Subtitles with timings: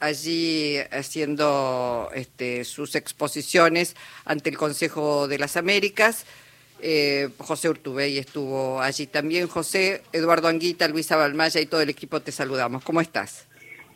[0.00, 6.26] allí haciendo este, sus exposiciones ante el Consejo de las Américas.
[6.80, 9.48] Eh, José Urtubey estuvo allí también.
[9.48, 12.84] José, Eduardo Anguita, Luisa Balmaya y todo el equipo te saludamos.
[12.84, 13.48] ¿Cómo estás?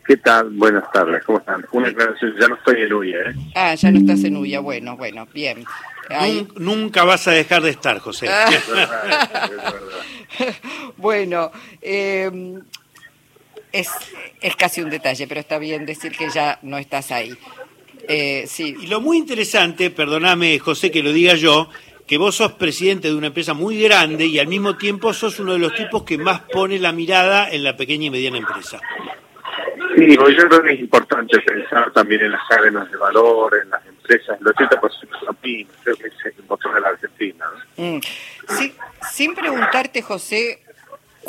[0.04, 0.50] ¿Qué tal?
[0.50, 1.64] Buenas tardes, ¿cómo están?
[1.70, 3.34] Una aclaración, ya no estoy en Uya, ¿eh?
[3.54, 5.64] Ah, ya no estás en Uya, bueno, bueno, bien.
[6.56, 8.26] Nunca vas a dejar de estar, José.
[8.28, 8.50] Ah.
[10.96, 12.60] bueno, eh,
[13.72, 13.90] es,
[14.40, 17.36] es casi un detalle, pero está bien decir que ya no estás ahí.
[18.08, 18.76] Eh, sí.
[18.80, 21.68] Y lo muy interesante, perdóname, José, que lo diga yo,
[22.06, 25.52] que vos sos presidente de una empresa muy grande y al mismo tiempo sos uno
[25.54, 28.80] de los tipos que más pone la mirada en la pequeña y mediana empresa.
[29.96, 33.70] Sí, pues yo creo que es importante pensar también en las cadenas de valor, en
[33.70, 34.38] las empresas.
[34.40, 34.80] El 80%
[35.24, 37.44] son pymes, creo que es el motor de la Argentina.
[37.76, 37.98] Mm.
[38.48, 38.74] Sí,
[39.10, 40.62] sin preguntarte, José,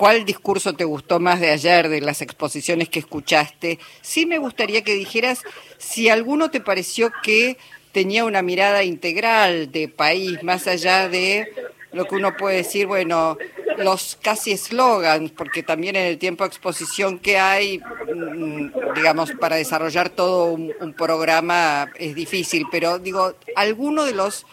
[0.04, 4.84] cuál discurso te gustó más de ayer, de las exposiciones que escuchaste, sí me gustaría
[4.84, 5.44] que dijeras
[5.78, 7.58] si alguno te pareció que
[7.94, 11.48] tenía una mirada integral de país, más allá de
[11.94, 13.38] lo que uno puede decir, bueno,
[13.78, 19.56] los casi eslogans, porque también en el tiempo de exposición que hay, mm, digamos, para
[19.56, 24.46] desarrollar todo un, programa es difícil, pero digo, ¿alguno de los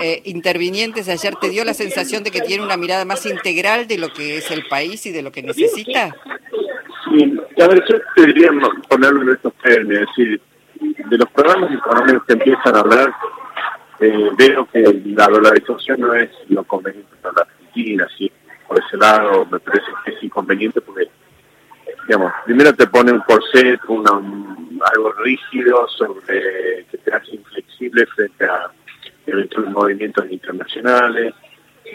[0.00, 3.98] eh, intervinientes ayer te dio la sensación de que tiene una mirada más integral de
[3.98, 6.14] lo que es el país y de lo que necesita?
[7.58, 8.50] A ver, yo te diría
[8.88, 10.40] ponerlo en estos términos, es decir,
[11.08, 13.14] de los programas económicos que empiezan a hablar,
[14.00, 18.30] eh, veo que la dolarización no es lo conveniente para la Argentina, ¿sí?
[18.66, 21.08] por ese lado me parece que es inconveniente porque,
[22.06, 24.10] digamos, primero te pone un corset, una,
[24.94, 28.70] algo rígido sobre que te hace inflexible frente a
[29.26, 31.34] eventuales movimientos internacionales.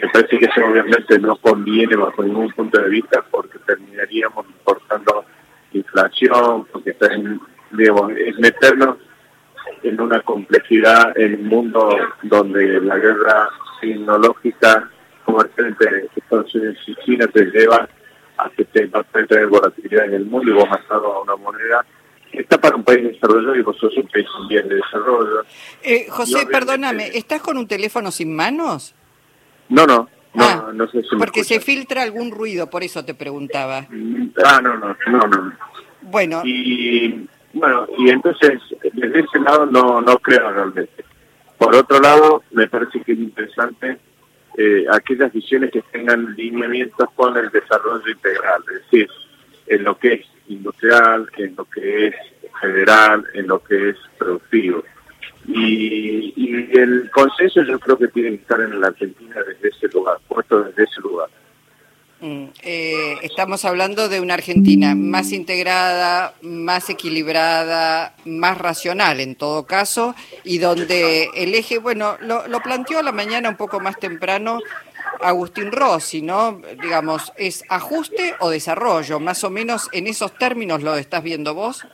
[0.00, 5.24] Me parece que eso obviamente no conviene bajo ningún punto de vista porque terminaríamos importando
[5.72, 7.40] inflación, porque está en,
[8.38, 8.98] meternos
[9.82, 13.48] en una complejidad en un mundo donde la guerra
[13.80, 14.90] tecnológica
[15.24, 17.88] comercial entre Estados Unidos y China te lleva
[18.38, 21.36] a que te va a tener volatilidad en el mundo y vos has a una
[21.36, 21.84] moneda
[22.32, 25.44] está para un país desarrollado y vos sos un país bien de desarrollo.
[25.82, 28.94] Eh, José, perdóname, ¿estás con un teléfono sin manos?
[29.68, 30.08] No, no.
[30.34, 33.86] No, ah, no sé si porque se filtra algún ruido, por eso te preguntaba.
[34.42, 35.52] Ah, no, no, no, no.
[36.00, 36.40] Bueno.
[36.42, 38.60] Y bueno, y entonces,
[38.94, 41.04] desde ese lado no, no creo realmente.
[41.58, 43.98] Por otro lado, me parece que es interesante
[44.56, 49.08] eh, aquellas visiones que tengan lineamientos con el desarrollo integral, es decir,
[49.66, 52.14] en lo que es industrial, en lo que es
[52.60, 54.84] federal, en lo que es productivo.
[55.46, 59.88] Y, y el consenso yo creo que tiene que estar en la Argentina desde ese
[59.88, 61.28] lugar, puesto desde ese lugar.
[62.22, 69.66] Mm, eh, estamos hablando de una Argentina más integrada, más equilibrada, más racional en todo
[69.66, 70.14] caso,
[70.44, 74.60] y donde el eje, bueno, lo, lo planteó a la mañana un poco más temprano
[75.22, 76.60] Agustín Rossi, ¿no?
[76.82, 79.20] Digamos, ¿es ajuste o desarrollo?
[79.20, 81.86] Más o menos en esos términos lo estás viendo vos.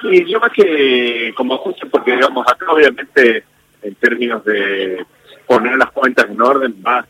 [0.00, 3.44] Sí, yo más que como ajuste, porque digamos, acá obviamente
[3.82, 5.04] en términos de
[5.46, 7.06] poner las cuentas en orden, va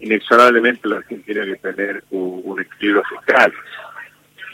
[0.00, 3.52] inexorablemente la Argentina tiene que tener un, equilibrio fiscal.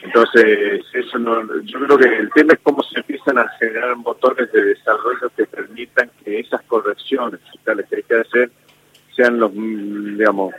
[0.03, 4.51] Entonces, eso no, yo creo que el tema es cómo se empiezan a generar motores
[4.53, 8.51] de desarrollo que permitan que esas correcciones fiscales que hay que hacer
[9.21, 10.55] sean los, digamos,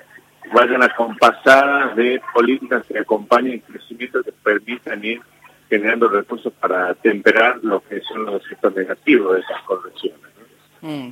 [0.53, 5.22] vayan acompasadas de políticas que acompañen el crecimiento que permitan ir
[5.69, 10.19] generando recursos para temperar lo que son los efectos negativos de esas correcciones.
[10.81, 11.09] Mm.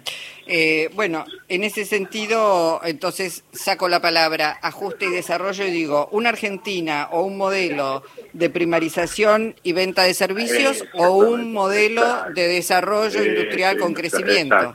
[0.48, 6.30] Eh, bueno, en ese sentido, entonces saco la palabra ajuste y desarrollo y digo, ¿una
[6.30, 13.24] Argentina o un modelo de primarización y venta de servicios o un modelo de desarrollo
[13.24, 14.74] industrial con crecimiento?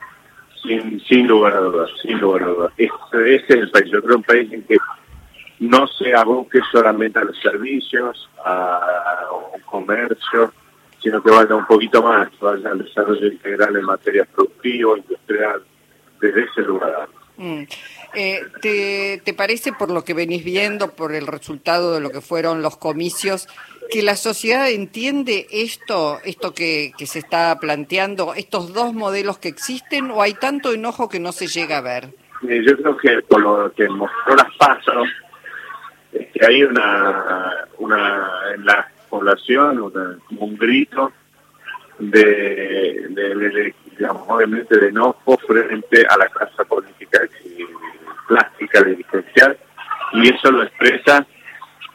[0.65, 2.73] Sin, sin lugar a dudas, sin lugar a dudas.
[2.77, 4.77] Este, es el país, yo creo un país en que
[5.59, 10.53] no se aboque solamente a los servicios, a un comercio,
[11.01, 15.61] sino que vaya un poquito más, vaya al desarrollo integral en materia productiva, industrial,
[16.19, 17.07] desde ese lugar.
[17.37, 17.63] Mm.
[18.15, 22.21] Eh, ¿te, ¿Te parece, por lo que venís viendo, por el resultado de lo que
[22.21, 23.47] fueron los comicios,
[23.89, 30.11] que la sociedad entiende esto, esto que, se está planteando, estos dos modelos que existen,
[30.11, 32.09] o hay tanto enojo que no se llega a ver?
[32.41, 35.07] yo creo que por lo que mostró las pasos,
[36.11, 39.91] es que hay una, una en la población,
[40.37, 41.11] un grito
[41.99, 47.21] de, de, digamos, obviamente de enojo frente a la clase política
[48.27, 49.57] plástica dirigencial
[50.13, 51.25] y eso lo expresa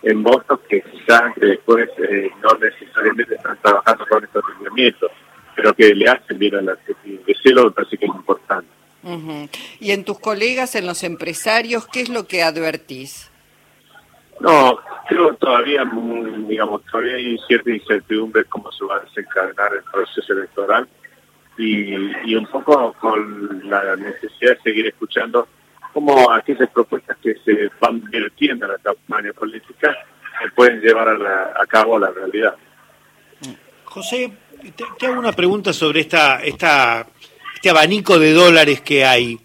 [0.03, 5.11] en votos que quizás después eh, no necesariamente están trabajando con estos lineamientos,
[5.55, 7.21] pero que le hacen bien a la Argentina.
[7.55, 8.69] Lo parece que es importante.
[9.81, 13.31] Y en tus colegas, en los empresarios, ¿qué es lo que advertís?
[14.41, 15.85] No, creo todavía,
[16.49, 20.89] digamos, todavía hay cierta incertidumbre cómo se va a desencadenar el proceso electoral
[21.59, 21.95] y,
[22.25, 25.47] y un poco con la necesidad de seguir escuchando
[25.93, 29.97] cómo aquellas propuestas que se van vertiendo en la campaña política
[30.41, 32.55] se pueden llevar a, cabo a la realidad.
[33.85, 34.33] José,
[34.99, 37.07] te, hago una pregunta sobre esta, esta,
[37.55, 39.39] este abanico de dólares que hay.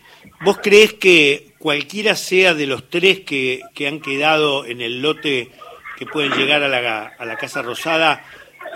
[0.44, 5.52] ¿Vos crees que cualquiera sea de los tres que, que han quedado en el lote
[5.98, 8.24] que pueden llegar a la, a la Casa Rosada,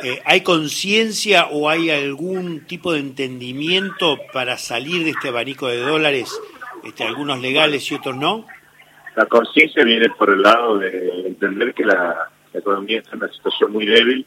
[0.04, 5.77] eh, ¿hay conciencia o hay algún tipo de entendimiento para salir de este abanico de
[5.77, 6.39] dólares
[6.83, 8.45] este, algunos legales y otros no?
[9.15, 13.71] La conciencia viene por el lado de entender que la, economía está en una situación
[13.71, 14.25] muy débil,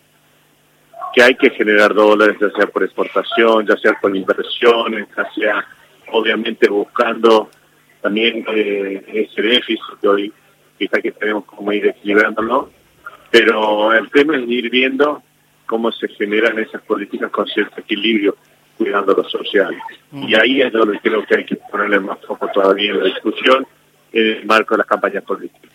[1.13, 5.67] que hay que generar dólares, ya sea por exportación, ya sea por inversiones, ya sea
[6.13, 7.51] obviamente buscando
[8.01, 10.33] también eh, ese déficit que hoy
[10.79, 12.71] quizá que tenemos como ir equilibrándolo,
[13.31, 15.23] pero el tema es ir viendo
[15.67, 18.37] cómo se generan esas políticas con cierto equilibrio
[18.83, 19.75] cuidando lo social.
[20.13, 23.67] Y ahí es donde creo que hay que ponerle más foco todavía en la discusión
[24.13, 25.71] en el marco de las campañas políticas.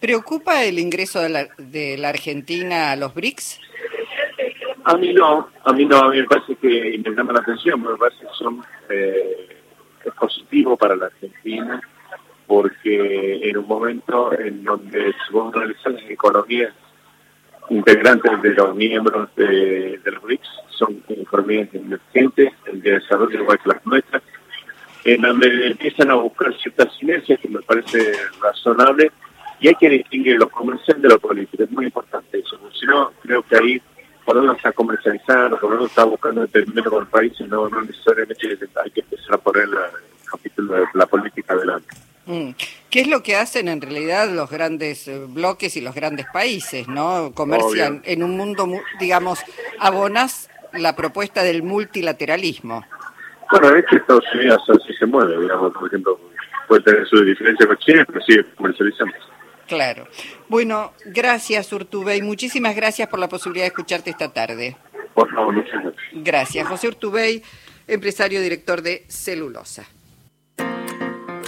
[0.00, 3.60] ¿Preocupa el ingreso de la, de la Argentina a los BRICS?
[4.84, 7.80] A mí no, a mí no, a mí me parece que me llama la atención,
[7.82, 9.56] me parece que son, eh,
[10.04, 11.80] es positivo para la Argentina
[12.46, 16.72] porque en un momento en donde se van a realizar las economías
[17.68, 23.68] integrantes de los miembros de, de los BRICS son economías emergentes, de desarrollo igual que
[23.68, 24.22] las nuestras,
[25.04, 29.10] en donde empiezan a buscar ciertas sinergias que me parece razonable
[29.60, 33.12] y hay que distinguir lo comercial de lo político, es muy importante eso, si no,
[33.22, 33.82] creo que ahí
[34.24, 38.46] por uno está comercializando, por uno está buscando determinado con el país, no, no necesariamente
[38.84, 39.70] hay que empezar a poner el
[40.30, 41.88] capítulo de la política adelante.
[42.26, 42.50] Mm.
[42.90, 46.86] ¿Qué es lo que hacen en realidad los grandes eh, bloques y los grandes países,
[46.86, 47.32] no?
[47.34, 48.68] Comercian en un mundo,
[49.00, 49.40] digamos,
[49.78, 52.84] abonas la propuesta del multilateralismo.
[53.50, 56.20] Bueno, de hecho Estados Unidos así se mueve, digamos, por ejemplo,
[56.66, 59.14] puede tener su diferencia con China, pero sigue comercializando.
[59.66, 60.08] Claro.
[60.48, 64.76] Bueno, gracias Urtubey, muchísimas gracias por la posibilidad de escucharte esta tarde.
[65.14, 66.04] Por favor, muchas gracias.
[66.12, 66.68] Gracias.
[66.68, 67.42] José Urtubey,
[67.86, 69.84] empresario director de Celulosa.